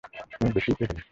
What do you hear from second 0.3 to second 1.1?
তুমি বেশিই খেয়ে ফেলছো।